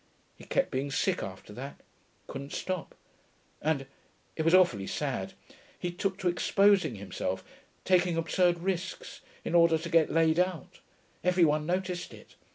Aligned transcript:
He 0.35 0.45
kept 0.45 0.71
being 0.71 0.89
sick 0.89 1.21
after 1.21 1.53
that; 1.53 1.79
couldn't 2.25 2.53
stop. 2.53 2.95
And... 3.61 3.85
it 4.35 4.43
was 4.43 4.55
awfully 4.55 4.87
sad... 4.87 5.33
he 5.77 5.91
took 5.91 6.17
to 6.17 6.27
exposing 6.27 6.95
himself, 6.95 7.43
taking 7.85 8.17
absurd 8.17 8.57
risks, 8.61 9.21
in 9.45 9.53
order 9.53 9.77
to 9.77 9.89
get 9.89 10.11
laid 10.11 10.39
out; 10.39 10.79
every 11.23 11.45
one 11.45 11.67
noticed 11.67 12.15
it. 12.15 12.33